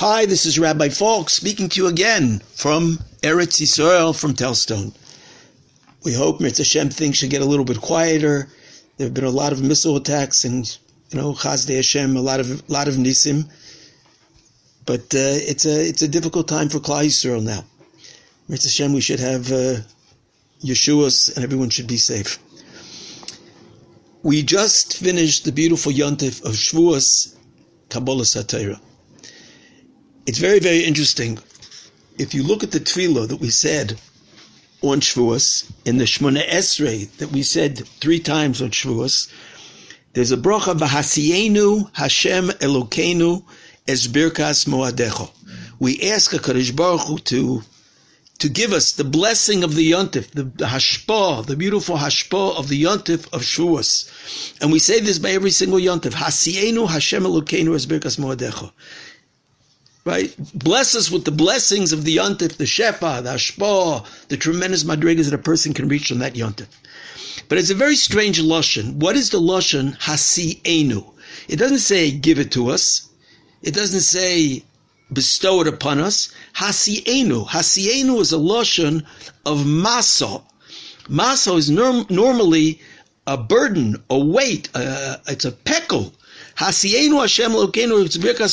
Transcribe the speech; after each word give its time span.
Hi, 0.00 0.24
this 0.24 0.46
is 0.46 0.58
Rabbi 0.58 0.88
Falk 0.88 1.28
speaking 1.28 1.68
to 1.68 1.82
you 1.82 1.86
again 1.86 2.40
from 2.54 3.00
Eretz 3.20 3.60
Yisrael 3.60 4.18
from 4.18 4.32
Telzstone. 4.32 4.94
We 6.04 6.14
hope 6.14 6.40
Mitzvah 6.40 6.62
Hashem 6.62 6.88
things 6.88 7.18
should 7.18 7.28
get 7.28 7.42
a 7.42 7.44
little 7.44 7.66
bit 7.66 7.82
quieter. 7.82 8.48
There 8.96 9.06
have 9.08 9.12
been 9.12 9.24
a 9.24 9.28
lot 9.28 9.52
of 9.52 9.60
missile 9.60 9.96
attacks 9.96 10.46
and, 10.46 10.64
you 11.10 11.20
know, 11.20 11.34
Chasdei 11.34 11.76
Hashem, 11.76 12.16
a 12.16 12.22
lot 12.22 12.40
of, 12.40 12.70
lot 12.70 12.88
of 12.88 12.94
Nisim. 12.94 13.50
But 14.86 15.14
uh, 15.14 15.36
it's 15.50 15.66
a 15.66 15.86
it's 15.86 16.00
a 16.00 16.08
difficult 16.08 16.48
time 16.48 16.70
for 16.70 16.78
Klal 16.78 17.04
Yisrael 17.04 17.42
now. 17.42 17.62
Mitzvah 18.48 18.70
Hashem, 18.70 18.94
we 18.94 19.02
should 19.02 19.20
have 19.20 19.52
uh, 19.52 19.80
Yeshua's 20.64 21.28
and 21.28 21.44
everyone 21.44 21.68
should 21.68 21.88
be 21.88 21.98
safe. 21.98 22.38
We 24.22 24.44
just 24.44 24.96
finished 24.96 25.44
the 25.44 25.52
beautiful 25.52 25.92
Yontif 25.92 26.42
of 26.42 26.52
Shavuos 26.52 27.36
Kabbalas 27.90 28.34
HaTorah. 28.34 28.80
It's 30.30 30.38
very, 30.38 30.60
very 30.60 30.84
interesting. 30.84 31.40
If 32.16 32.34
you 32.34 32.44
look 32.44 32.62
at 32.62 32.70
the 32.70 32.78
tefillah 32.78 33.26
that 33.26 33.40
we 33.40 33.50
said 33.50 33.98
on 34.80 35.00
Shavuos, 35.00 35.68
in 35.84 35.98
the 35.98 36.04
Shmona 36.04 36.46
Esrei 36.46 37.10
that 37.16 37.32
we 37.32 37.42
said 37.42 37.78
three 38.00 38.20
times 38.20 38.62
on 38.62 38.70
Shavuos, 38.70 39.26
there's 40.12 40.30
a 40.30 40.36
bracha 40.36 40.78
v'hasienu 40.78 41.90
Hashem 41.94 42.46
Elokeinu 42.60 43.42
es 43.88 44.06
birkas 44.06 44.68
moadecho. 44.68 45.32
We 45.80 46.00
ask 46.02 46.30
HaKadosh 46.30 46.76
Baruch 46.76 47.08
Hu 47.08 47.18
to 47.18 47.62
to 48.38 48.48
give 48.48 48.72
us 48.72 48.92
the 48.92 49.02
blessing 49.02 49.64
of 49.64 49.74
the 49.74 49.90
yontif, 49.90 50.30
the, 50.30 50.44
the 50.44 50.66
hashpah, 50.66 51.44
the 51.44 51.56
beautiful 51.56 51.96
hashpah 51.96 52.56
of 52.56 52.68
the 52.68 52.80
yontif 52.84 53.26
of 53.32 53.42
Shavuos. 53.42 54.08
And 54.62 54.70
we 54.70 54.78
say 54.78 55.00
this 55.00 55.18
by 55.18 55.30
every 55.30 55.50
single 55.50 55.80
yontif. 55.80 56.12
Hasienu 56.12 56.88
Hashem 56.88 57.24
Elokeinu 57.24 57.74
es 57.74 57.86
birkas 57.86 58.16
moadecho. 58.16 58.70
Right? 60.10 60.34
Bless 60.54 60.96
us 60.96 61.08
with 61.08 61.24
the 61.24 61.30
blessings 61.30 61.92
of 61.92 62.02
the 62.02 62.16
yontif, 62.16 62.56
the 62.56 62.64
shefa, 62.64 63.22
the 63.22 63.30
hashpah, 63.30 64.04
the 64.26 64.36
tremendous 64.36 64.82
madrigas 64.82 65.26
that 65.26 65.38
a 65.38 65.38
person 65.38 65.72
can 65.72 65.86
reach 65.86 66.10
on 66.10 66.18
that 66.18 66.34
yontif. 66.34 66.66
But 67.48 67.58
it's 67.58 67.70
a 67.70 67.76
very 67.76 67.94
strange 67.94 68.42
lashon. 68.42 68.94
What 68.94 69.14
is 69.14 69.30
the 69.30 69.38
lashon 69.40 69.96
hasienu? 69.98 71.04
It 71.46 71.58
doesn't 71.60 71.78
say 71.78 72.10
give 72.10 72.40
it 72.40 72.50
to 72.52 72.70
us. 72.70 73.08
It 73.62 73.72
doesn't 73.72 74.00
say 74.00 74.64
bestow 75.12 75.60
it 75.60 75.68
upon 75.68 76.00
us. 76.00 76.32
Hasienu. 76.56 77.46
Hasienu 77.46 78.20
is 78.20 78.32
a 78.32 78.36
lashon 78.36 79.04
of 79.46 79.64
maso. 79.64 80.44
Maso 81.08 81.56
is 81.56 81.70
norm- 81.70 82.06
normally 82.10 82.80
a 83.28 83.36
burden, 83.36 84.02
a 84.10 84.18
weight, 84.18 84.70
uh, 84.74 85.18
it's 85.28 85.44
a 85.44 85.52
peckle. 85.52 86.12
Hasienu 86.60 87.18
Hashem 87.18 87.52
Lokenu 87.52 88.04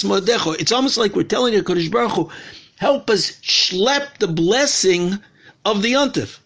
Modecho. 0.05 0.57
It's 0.57 0.71
almost 0.71 0.97
like 0.97 1.13
we're 1.13 1.23
telling 1.23 1.53
a 1.57 1.59
Kodesh 1.59 1.91
Baruch 1.91 2.11
Hu, 2.13 2.29
help 2.77 3.09
us 3.09 3.31
schlep 3.41 4.19
the 4.19 4.29
blessing 4.29 5.19
of 5.65 5.81
the 5.81 5.91
Yontif. 5.91 6.39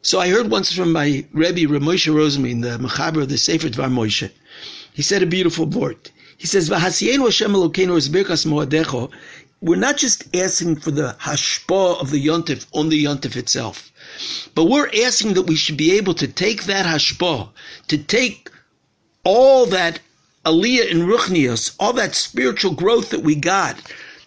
So 0.00 0.18
I 0.18 0.30
heard 0.30 0.50
once 0.50 0.72
from 0.72 0.90
my 0.92 1.26
Rebbe 1.34 1.70
Ramosha 1.70 2.14
Rosenbein, 2.14 2.62
the 2.62 2.78
Mechaber 2.78 3.24
of 3.24 3.28
the 3.28 3.36
Sefer 3.36 3.68
Dvar 3.68 3.92
Moshe. 3.92 4.30
He 4.94 5.02
said 5.02 5.22
a 5.22 5.26
beautiful 5.26 5.66
word. 5.66 6.10
He 6.38 6.46
says, 6.46 6.70
"V'hasienu 6.70 7.24
Hashem 7.24 7.52
Elokeinu 7.52 7.98
es 7.98 8.08
birkas 8.08 8.46
moadecho." 8.46 9.10
We're 9.60 9.76
not 9.76 9.98
just 9.98 10.34
asking 10.34 10.76
for 10.76 10.92
the 10.92 11.14
hashpah 11.20 12.00
of 12.00 12.10
the 12.10 12.24
yontif 12.24 12.64
on 12.72 12.88
the 12.88 13.04
yontif 13.04 13.36
itself, 13.36 13.92
but 14.54 14.64
we're 14.64 14.88
asking 15.04 15.34
that 15.34 15.42
we 15.42 15.56
should 15.56 15.76
be 15.76 15.98
able 15.98 16.14
to 16.14 16.26
take 16.26 16.64
that 16.64 16.86
hashpah, 16.86 17.50
to 17.88 17.98
take 17.98 18.48
all 19.24 19.66
that 19.66 20.00
aliyah 20.48 20.90
in 20.90 21.06
ruchnias, 21.06 21.74
all 21.78 21.92
that 21.92 22.14
spiritual 22.14 22.72
growth 22.72 23.10
that 23.10 23.22
we 23.22 23.34
got, 23.34 23.76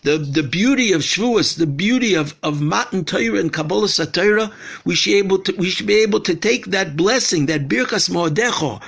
the, 0.03 0.17
the 0.17 0.43
beauty 0.43 0.93
of 0.93 1.01
Shavuos, 1.01 1.57
the 1.57 1.67
beauty 1.67 2.15
of, 2.15 2.35
of 2.41 2.61
Matan 2.61 3.05
Torah 3.05 3.39
and 3.39 3.53
Kabbalas 3.53 4.03
HaTorah, 4.03 4.51
we 4.83 4.95
should, 4.95 5.13
able 5.13 5.39
to, 5.39 5.55
we 5.57 5.69
should 5.69 5.85
be 5.85 6.01
able 6.01 6.21
to 6.21 6.35
take 6.35 6.67
that 6.67 6.95
blessing, 6.95 7.45
that 7.47 7.67
Birkas 7.67 8.09
Moadecho, 8.09 8.81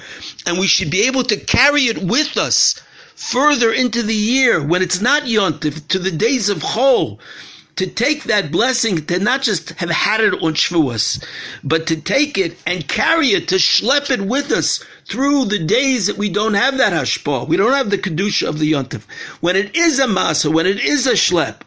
and 0.47 0.57
we 0.57 0.67
should 0.67 0.89
be 0.89 1.03
able 1.03 1.23
to 1.23 1.37
carry 1.37 1.83
it 1.83 2.01
with 2.01 2.37
us 2.37 2.81
further 3.15 3.71
into 3.71 4.01
the 4.01 4.15
year 4.15 4.63
when 4.65 4.81
it's 4.81 5.01
not 5.01 5.23
Yontif, 5.23 5.87
to 5.89 5.99
the 5.99 6.11
days 6.11 6.49
of 6.49 6.59
Chol, 6.59 7.19
to 7.75 7.87
take 7.87 8.25
that 8.25 8.51
blessing, 8.51 9.05
to 9.07 9.19
not 9.19 9.41
just 9.41 9.71
have 9.71 9.89
had 9.89 10.21
it 10.21 10.33
on 10.33 10.53
Shavuos, 10.53 11.23
but 11.63 11.87
to 11.87 11.95
take 11.95 12.37
it 12.37 12.57
and 12.67 12.87
carry 12.87 13.29
it, 13.29 13.47
to 13.49 13.55
schlep 13.55 14.11
it 14.11 14.21
with 14.21 14.51
us 14.51 14.83
through 15.05 15.45
the 15.45 15.59
days 15.59 16.07
that 16.07 16.17
we 16.17 16.29
don't 16.29 16.53
have 16.53 16.77
that 16.77 16.93
hashpah. 16.93 17.47
We 17.47 17.57
don't 17.57 17.73
have 17.73 17.89
the 17.89 17.97
kedusha 17.97 18.47
of 18.47 18.59
the 18.59 18.71
yontif. 18.71 19.03
When 19.41 19.55
it 19.55 19.75
is 19.75 19.99
a 19.99 20.05
masa, 20.05 20.53
when 20.53 20.65
it 20.65 20.79
is 20.83 21.07
a 21.07 21.13
schlep, 21.13 21.61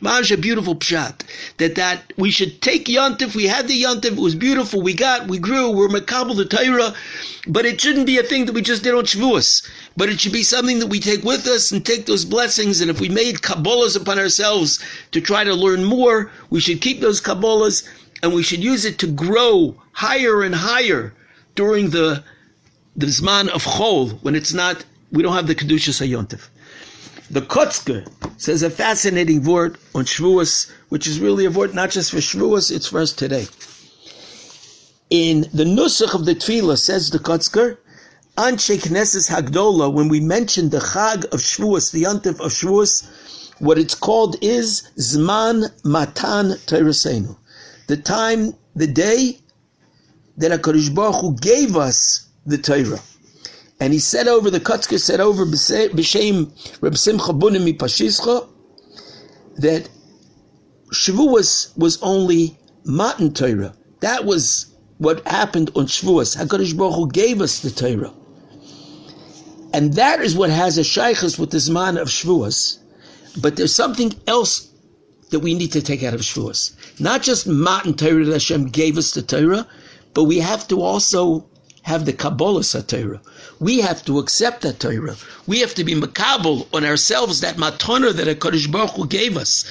Maj, 0.00 0.30
a 0.30 0.36
beautiful 0.36 0.76
pshat. 0.76 1.22
That 1.56 1.74
that 1.74 2.12
we 2.16 2.30
should 2.30 2.62
take 2.62 2.86
yontif. 2.86 3.34
We 3.34 3.46
had 3.46 3.66
the 3.66 3.82
yontif. 3.82 4.12
It 4.12 4.16
was 4.16 4.34
beautiful. 4.34 4.80
We 4.80 4.94
got, 4.94 5.26
we 5.26 5.38
grew. 5.38 5.70
We're 5.70 5.88
makabel 5.88 6.36
the 6.36 6.44
Torah, 6.44 6.94
but 7.46 7.66
it 7.66 7.80
shouldn't 7.80 8.06
be 8.06 8.18
a 8.18 8.22
thing 8.22 8.46
that 8.46 8.54
we 8.54 8.62
just 8.62 8.84
did 8.84 8.94
on 8.94 9.04
Shavuos. 9.04 9.68
But 9.96 10.08
it 10.08 10.20
should 10.20 10.32
be 10.32 10.44
something 10.44 10.78
that 10.78 10.86
we 10.86 11.00
take 11.00 11.24
with 11.24 11.46
us 11.46 11.72
and 11.72 11.84
take 11.84 12.06
those 12.06 12.24
blessings. 12.24 12.80
And 12.80 12.90
if 12.90 13.00
we 13.00 13.08
made 13.08 13.36
kabbalas 13.36 13.96
upon 13.96 14.18
ourselves 14.18 14.78
to 15.12 15.20
try 15.20 15.42
to 15.44 15.54
learn 15.54 15.84
more, 15.84 16.30
we 16.50 16.60
should 16.60 16.80
keep 16.80 17.00
those 17.00 17.20
kabbalas 17.20 17.88
and 18.22 18.34
we 18.34 18.42
should 18.42 18.62
use 18.62 18.84
it 18.84 18.98
to 18.98 19.06
grow 19.06 19.76
higher 19.92 20.42
and 20.42 20.54
higher 20.54 21.14
during 21.54 21.90
the 21.90 22.22
the 22.96 23.06
zman 23.06 23.48
of 23.48 23.64
chol 23.64 24.20
when 24.22 24.34
it's 24.34 24.52
not. 24.52 24.84
We 25.10 25.22
don't 25.22 25.34
have 25.34 25.46
the 25.46 25.54
kedusha 25.54 25.90
sayontif. 25.90 26.48
The 27.30 27.40
Kotzker 27.42 28.06
says 28.38 28.62
a 28.62 28.70
fascinating 28.70 29.42
word 29.42 29.76
on 29.94 30.04
Shavuos, 30.04 30.70
which 30.88 31.06
is 31.06 31.20
really 31.20 31.44
a 31.44 31.50
word 31.50 31.74
not 31.74 31.90
just 31.90 32.12
for 32.12 32.18
Shavuos, 32.18 32.74
it's 32.74 32.86
for 32.86 33.00
us 33.00 33.12
today. 33.12 33.46
In 35.10 35.42
the 35.52 35.64
Nusach 35.64 36.14
of 36.14 36.24
the 36.24 36.34
Tefillah, 36.34 36.78
says 36.78 37.10
the 37.10 37.18
Kotzker, 37.18 37.78
Anshe 38.36 38.78
Knesses 38.78 39.28
Hagdola, 39.28 39.92
when 39.92 40.08
we 40.08 40.20
mention 40.20 40.70
the 40.70 40.78
Chag 40.78 41.24
of 41.24 41.40
Shavuos, 41.40 41.90
the 41.90 42.04
Yontif 42.04 42.38
of 42.40 42.52
Shavuos, 42.52 43.08
what 43.58 43.76
it's 43.76 43.96
called 43.96 44.36
is 44.40 44.88
Zman 44.96 45.68
Matan 45.84 46.52
Toraseinu. 46.66 47.36
The 47.88 47.96
time, 47.96 48.54
the 48.76 48.86
day 48.86 49.40
that 50.36 50.52
HaKadosh 50.52 50.94
Baruch 50.94 51.20
Hu 51.20 51.34
gave 51.34 51.76
us 51.76 52.28
the 52.46 52.58
Torah. 52.58 53.00
And 53.80 53.92
he 53.92 53.98
said 53.98 54.26
over, 54.26 54.50
the 54.50 54.60
Kotzker 54.60 54.98
said 54.98 55.20
over, 55.20 55.46
B'Shem 55.46 56.82
Reb 56.82 56.96
Simcha 56.96 57.32
Bunim 57.32 57.76
Pashischa, 57.76 58.48
that 59.56 59.88
Shavuos 60.92 61.76
was 61.76 61.98
only 62.02 62.58
Matan 62.84 63.34
Torah. 63.34 63.74
That 64.00 64.24
was 64.24 64.74
what 64.98 65.26
happened 65.26 65.70
on 65.76 65.86
Shavuos. 65.86 66.36
HaKadosh 66.36 66.76
Baruch 66.76 66.94
Hu 66.94 67.08
gave 67.08 67.40
us 67.40 67.60
the 67.60 67.70
Torah. 67.70 68.12
And 69.72 69.94
that 69.94 70.20
is 70.20 70.34
what 70.34 70.50
has 70.50 70.78
a 70.78 70.82
shaykhus 70.82 71.38
with 71.38 71.50
this 71.50 71.68
man 71.68 71.98
of 71.98 72.08
Shavuos. 72.08 72.78
But 73.40 73.56
there's 73.56 73.74
something 73.74 74.12
else 74.26 74.70
that 75.30 75.40
we 75.40 75.54
need 75.54 75.72
to 75.72 75.82
take 75.82 76.02
out 76.02 76.14
of 76.14 76.20
Shavuos. 76.20 77.00
Not 77.00 77.22
just 77.22 77.46
Matan 77.46 77.94
Torah 77.94 78.24
that 78.24 78.32
Hashem 78.32 78.68
gave 78.70 78.98
us 78.98 79.12
the 79.12 79.22
Torah, 79.22 79.68
but 80.14 80.24
we 80.24 80.38
have 80.38 80.66
to 80.68 80.80
also 80.80 81.47
have 81.88 82.04
the 82.04 82.12
Kabbalah 82.12 82.62
Torah. 82.62 83.20
We 83.58 83.80
have 83.80 84.04
to 84.04 84.18
accept 84.18 84.60
that 84.60 84.78
Torah. 84.78 85.16
We 85.46 85.60
have 85.60 85.74
to 85.76 85.84
be 85.84 85.94
makabel 85.94 86.66
on 86.74 86.84
ourselves 86.84 87.40
that 87.40 87.56
matana 87.56 88.12
that 88.12 88.28
HaKadosh 88.28 88.70
Baruch 88.70 88.90
Hu 88.90 89.06
gave 89.06 89.38
us. 89.38 89.64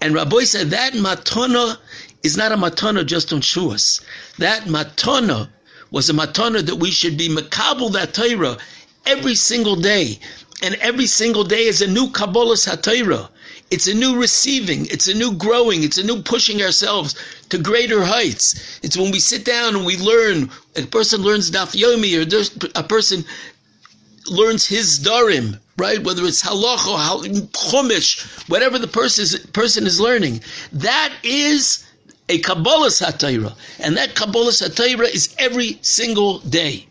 And 0.00 0.14
Rabbi 0.14 0.44
said 0.44 0.70
that 0.70 0.94
matana 0.94 1.76
is 2.22 2.38
not 2.38 2.52
a 2.52 2.56
matana 2.56 3.04
just 3.04 3.34
on 3.34 3.42
Shavuos. 3.42 4.00
That 4.38 4.62
matana 4.62 5.50
was 5.90 6.08
a 6.08 6.14
matana 6.14 6.62
that 6.64 6.76
we 6.76 6.90
should 6.90 7.18
be 7.18 7.28
makabel 7.28 7.92
that 7.92 8.14
Torah 8.14 8.56
every 9.04 9.34
single 9.34 9.76
day. 9.76 10.18
And 10.62 10.74
every 10.76 11.06
single 11.06 11.44
day 11.44 11.64
is 11.66 11.82
a 11.82 11.86
new 11.86 12.08
Kabbalah 12.10 12.54
HaTorah. 12.54 13.28
It's 13.70 13.86
a 13.86 13.94
new 13.94 14.18
receiving. 14.18 14.86
It's 14.86 15.08
a 15.08 15.14
new 15.14 15.32
growing. 15.32 15.82
It's 15.82 15.98
a 15.98 16.04
new 16.04 16.22
pushing 16.22 16.62
ourselves 16.62 17.14
to 17.50 17.58
greater 17.58 18.02
heights. 18.02 18.80
It's 18.82 18.96
when 18.96 19.10
we 19.10 19.20
sit 19.20 19.44
down 19.44 19.76
and 19.76 19.84
we 19.84 19.96
learn. 19.96 20.50
A 20.76 20.82
person 20.82 21.20
learns 21.22 21.50
Daf 21.50 21.76
Yomi 21.76 22.16
or 22.16 22.70
a 22.74 22.82
person 22.82 23.24
learns 24.30 24.66
his 24.66 25.00
Darim, 25.00 25.58
right? 25.76 26.02
Whether 26.02 26.24
it's 26.24 26.42
halacha, 26.42 27.50
chumash, 27.50 28.48
whatever 28.48 28.78
the 28.78 28.88
person 28.88 29.22
is, 29.22 29.38
person 29.52 29.86
is 29.86 30.00
learning. 30.00 30.40
That 30.72 31.12
is 31.22 31.84
a 32.28 32.40
Kabbalas 32.40 33.02
HaTorah. 33.04 33.54
And 33.80 33.96
that 33.96 34.14
Kabbalas 34.14 34.66
HaTorah 34.66 35.14
is 35.14 35.34
every 35.38 35.78
single 35.82 36.38
day. 36.40 36.86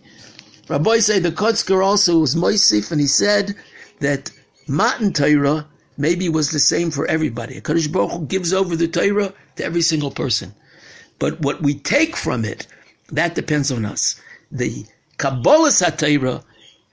Rabbi 0.68 1.00
say 1.00 1.19
the 1.19 1.31
Kotzker 1.31 1.83
also 1.83 2.19
was 2.19 2.35
Moisif, 2.35 2.91
and 2.91 3.00
he 3.00 3.07
said 3.07 3.56
that 4.00 4.30
Matan 4.68 5.13
Torah 5.13 5.65
maybe 5.97 6.29
was 6.29 6.51
the 6.51 6.59
same 6.59 6.91
for 6.91 7.05
everybody. 7.07 7.59
Kadosh 7.61 7.91
Baruch 7.91 8.11
Hu 8.11 8.25
gives 8.25 8.53
over 8.53 8.75
the 8.75 8.88
Torah 8.88 9.33
to 9.55 9.65
every 9.65 9.81
single 9.81 10.11
person. 10.11 10.53
But 11.19 11.41
what 11.41 11.61
we 11.61 11.73
take 11.73 12.15
from 12.15 12.45
it, 12.45 12.67
that 13.11 13.35
depends 13.35 13.71
on 13.71 13.85
us. 13.85 14.15
The 14.51 14.85
Kabbalas 15.17 15.83
HaTorah 15.83 16.44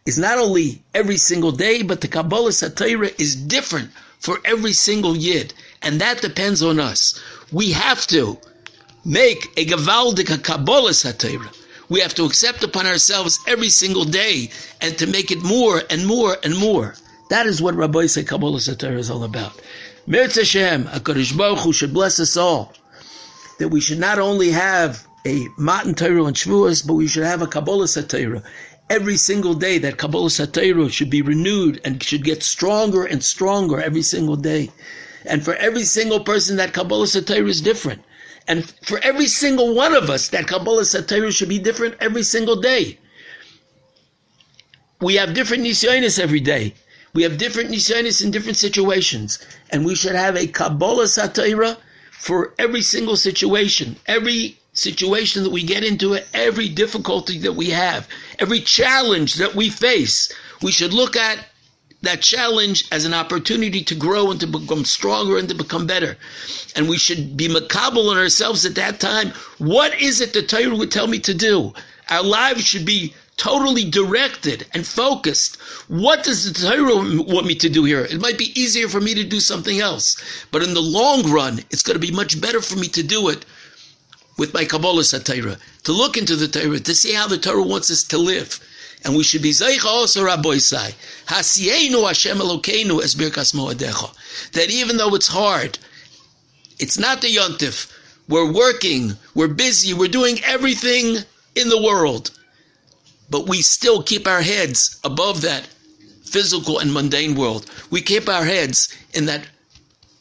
is 0.06 0.18
not 0.18 0.38
only 0.38 0.82
every 0.94 1.18
single 1.18 1.52
day, 1.52 1.82
but 1.82 2.00
the 2.00 2.08
Kabbalas 2.08 2.62
HaTorah 2.66 3.20
is 3.20 3.36
different 3.36 3.90
for 4.18 4.40
every 4.46 4.72
single 4.72 5.14
yid, 5.14 5.52
and 5.82 6.00
that 6.00 6.22
depends 6.22 6.62
on 6.62 6.80
us. 6.80 7.20
We 7.52 7.72
have 7.72 8.06
to 8.06 8.38
make 9.04 9.52
a 9.58 9.66
gavaldik 9.66 10.28
kabbalas 10.42 11.04
HaTorah. 11.04 11.54
We 11.90 12.00
have 12.00 12.14
to 12.14 12.24
accept 12.24 12.64
upon 12.64 12.86
ourselves 12.86 13.38
every 13.46 13.68
single 13.68 14.04
day 14.04 14.50
and 14.80 14.96
to 14.96 15.06
make 15.06 15.30
it 15.30 15.42
more 15.42 15.82
and 15.90 16.06
more 16.06 16.38
and 16.42 16.56
more. 16.56 16.94
That 17.34 17.46
is 17.46 17.60
what 17.60 17.74
Rabbi 17.74 18.06
say 18.06 18.22
Kabbalas 18.22 18.72
HaTorah 18.72 18.96
is 18.96 19.10
all 19.10 19.24
about. 19.24 19.60
Mirz 20.06 20.36
Hashem, 20.36 20.84
HaKadosh 20.84 21.36
Baruch 21.36 21.58
Hu 21.58 21.72
should 21.72 21.92
bless 21.92 22.20
us 22.20 22.36
all. 22.36 22.72
That 23.58 23.70
we 23.70 23.80
should 23.80 23.98
not 23.98 24.20
only 24.20 24.52
have 24.52 25.04
a 25.26 25.48
Matan 25.58 25.96
Torah 25.96 26.26
and 26.26 26.36
Shavuos, 26.36 26.86
but 26.86 26.94
we 26.94 27.08
should 27.08 27.24
have 27.24 27.42
a 27.42 27.48
Kabbalas 27.48 28.00
HaTorah. 28.00 28.44
Every 28.88 29.16
single 29.16 29.54
day, 29.54 29.78
that 29.78 29.96
Kabbalas 29.96 30.46
HaTorah 30.46 30.92
should 30.92 31.10
be 31.10 31.22
renewed 31.22 31.80
and 31.84 32.00
should 32.00 32.22
get 32.22 32.44
stronger 32.44 33.04
and 33.04 33.20
stronger 33.20 33.80
every 33.80 34.02
single 34.02 34.36
day. 34.36 34.70
And 35.26 35.44
for 35.44 35.56
every 35.56 35.82
single 35.82 36.20
person, 36.20 36.58
that 36.58 36.72
Kabbalas 36.72 37.20
HaTorah 37.20 37.48
is 37.48 37.60
different. 37.60 38.04
And 38.46 38.72
for 38.86 39.00
every 39.00 39.26
single 39.26 39.74
one 39.74 39.96
of 39.96 40.08
us, 40.08 40.28
that 40.28 40.46
Kabbalas 40.46 40.94
HaTorah 40.94 41.36
should 41.36 41.48
be 41.48 41.58
different 41.58 41.96
every 41.98 42.22
single 42.22 42.60
day. 42.60 43.00
We 45.00 45.16
have 45.16 45.34
different 45.34 45.64
nisyonis 45.64 46.20
every 46.20 46.38
day. 46.38 46.74
We 47.14 47.22
have 47.22 47.38
different 47.38 47.70
nisyonis 47.70 48.22
in 48.22 48.32
different 48.32 48.58
situations. 48.58 49.38
And 49.70 49.86
we 49.86 49.94
should 49.94 50.16
have 50.16 50.36
a 50.36 50.48
Kabbalas 50.48 51.16
HaTorah 51.16 51.78
for 52.10 52.52
every 52.58 52.82
single 52.82 53.16
situation. 53.16 53.96
Every 54.06 54.58
situation 54.72 55.44
that 55.44 55.50
we 55.50 55.62
get 55.62 55.84
into, 55.84 56.18
every 56.34 56.68
difficulty 56.68 57.38
that 57.38 57.52
we 57.52 57.70
have, 57.70 58.08
every 58.40 58.60
challenge 58.60 59.34
that 59.34 59.54
we 59.54 59.70
face, 59.70 60.32
we 60.60 60.72
should 60.72 60.92
look 60.92 61.16
at 61.16 61.38
that 62.02 62.20
challenge 62.20 62.84
as 62.90 63.04
an 63.04 63.14
opportunity 63.14 63.82
to 63.84 63.94
grow 63.94 64.30
and 64.30 64.40
to 64.40 64.46
become 64.46 64.84
stronger 64.84 65.38
and 65.38 65.48
to 65.48 65.54
become 65.54 65.86
better. 65.86 66.16
And 66.74 66.88
we 66.88 66.98
should 66.98 67.36
be 67.36 67.48
makabel 67.48 68.10
on 68.10 68.18
ourselves 68.18 68.66
at 68.66 68.74
that 68.74 68.98
time. 68.98 69.32
What 69.58 70.00
is 70.00 70.20
it 70.20 70.32
the 70.32 70.42
Torah 70.42 70.74
would 70.74 70.90
tell 70.90 71.06
me 71.06 71.20
to 71.20 71.32
do? 71.32 71.72
Our 72.10 72.24
lives 72.24 72.66
should 72.66 72.84
be 72.84 73.14
totally 73.36 73.84
directed 73.84 74.66
and 74.72 74.86
focused. 74.86 75.56
What 75.88 76.24
does 76.24 76.44
the 76.44 76.68
Torah 76.68 77.22
want 77.24 77.46
me 77.46 77.54
to 77.56 77.68
do 77.68 77.84
here? 77.84 78.00
It 78.00 78.20
might 78.20 78.38
be 78.38 78.58
easier 78.58 78.88
for 78.88 79.00
me 79.00 79.14
to 79.14 79.24
do 79.24 79.40
something 79.40 79.80
else, 79.80 80.16
but 80.50 80.62
in 80.62 80.74
the 80.74 80.82
long 80.82 81.30
run, 81.30 81.60
it's 81.70 81.82
going 81.82 82.00
to 82.00 82.06
be 82.06 82.12
much 82.12 82.40
better 82.40 82.60
for 82.60 82.76
me 82.76 82.88
to 82.88 83.02
do 83.02 83.28
it 83.28 83.44
with 84.36 84.54
my 84.54 84.64
Kabbalah 84.64 85.04
Torah, 85.04 85.58
to 85.84 85.92
look 85.92 86.16
into 86.16 86.36
the 86.36 86.48
Torah, 86.48 86.80
to 86.80 86.94
see 86.94 87.12
how 87.12 87.26
the 87.26 87.38
Torah 87.38 87.62
wants 87.62 87.90
us 87.90 88.02
to 88.04 88.18
live. 88.18 88.60
And 89.04 89.16
we 89.16 89.22
should 89.22 89.42
be 89.42 89.50
Zeicha 89.50 89.84
also 89.84 90.24
Rabbi 90.24 90.58
Sai. 90.58 90.94
Hasienu 91.26 92.06
Hashem 92.06 92.38
Elokeinu 92.38 93.02
es 93.02 93.14
birkas 93.14 93.54
moadecha. 93.54 94.14
That 94.52 94.70
even 94.70 94.96
though 94.96 95.14
it's 95.14 95.28
hard, 95.28 95.78
it's 96.78 96.98
not 96.98 97.20
the 97.20 97.28
yontif. 97.28 97.92
We're 98.28 98.50
working, 98.50 99.16
we're 99.34 99.48
busy, 99.48 99.92
we're 99.92 100.08
doing 100.08 100.42
everything 100.42 101.18
in 101.54 101.68
the 101.68 101.82
world. 101.82 102.30
But 103.30 103.48
we 103.48 103.62
still 103.62 104.02
keep 104.02 104.26
our 104.26 104.42
heads 104.42 105.00
above 105.04 105.40
that 105.42 105.66
physical 106.24 106.78
and 106.78 106.92
mundane 106.92 107.34
world. 107.34 107.70
We 107.90 108.02
keep 108.02 108.28
our 108.28 108.44
heads 108.44 108.94
in 109.12 109.26
that 109.26 109.46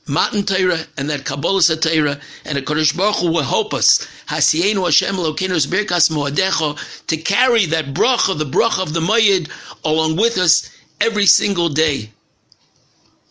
Matan 0.05 0.43
Torah 0.43 0.85
and 0.97 1.09
that 1.09 1.23
Kabbalah 1.23 1.61
Torah 1.61 2.19
and 2.45 2.57
the 2.57 2.61
Kodesh 2.61 2.95
Baruch 2.95 3.15
Hu 3.17 3.31
will 3.31 3.41
help 3.41 3.73
us. 3.73 4.05
Hasienu 4.27 4.83
Hashem 4.83 5.15
Elokeinu 5.15 5.65
Birkas 5.67 6.09
Moadecha 6.09 7.05
to 7.07 7.17
carry 7.17 7.65
that 7.67 7.93
bracha, 7.93 8.37
the 8.37 8.45
bracha 8.45 8.83
of 8.83 8.93
the 8.93 8.99
Mayid, 8.99 9.49
along 9.85 10.17
with 10.17 10.37
us 10.37 10.69
every 10.99 11.25
single 11.25 11.69
day. 11.69 12.11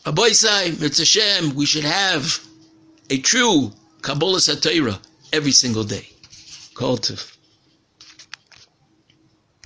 Aboisai, 0.05 0.73
Mirz 0.73 0.99
Hashem, 0.99 1.55
we 1.55 1.67
should 1.67 1.85
have 1.85 2.41
a 3.11 3.19
true 3.19 3.73
Kabbalah 4.01 4.41
Torah 4.41 4.99
every 5.33 5.53
single 5.53 5.85
day. 5.85 6.09
Kol 6.75 6.99